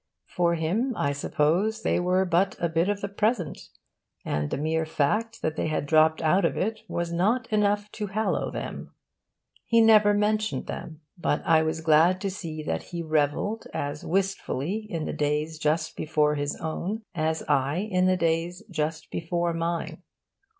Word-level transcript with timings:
For 0.25 0.55
him, 0.55 0.95
I 0.97 1.11
suppose, 1.11 1.83
they 1.83 1.99
were 1.99 2.25
but 2.25 2.55
a 2.59 2.67
bit 2.69 2.89
of 2.89 3.01
the 3.01 3.07
present, 3.07 3.69
and 4.25 4.49
the 4.49 4.57
mere 4.57 4.83
fact 4.83 5.43
that 5.43 5.55
they 5.57 5.67
had 5.67 5.85
dropped 5.85 6.23
out 6.23 6.43
of 6.43 6.57
it 6.57 6.79
was 6.87 7.13
not 7.13 7.45
enough 7.53 7.91
to 7.91 8.07
hallow 8.07 8.49
them. 8.49 8.95
He 9.67 9.79
never 9.79 10.15
mentioned 10.15 10.65
them. 10.65 11.01
But 11.19 11.43
I 11.45 11.61
was 11.61 11.81
glad 11.81 12.19
to 12.21 12.31
see 12.31 12.63
that 12.63 12.81
he 12.89 13.03
revelled 13.03 13.67
as 13.75 14.03
wistfully 14.03 14.87
in 14.89 15.05
the 15.05 15.13
days 15.13 15.59
just 15.59 15.95
before 15.95 16.33
his 16.33 16.55
own 16.59 17.03
as 17.13 17.43
I 17.47 17.75
in 17.91 18.07
the 18.07 18.17
days 18.17 18.63
just 18.71 19.11
before 19.11 19.53
mine. 19.53 20.01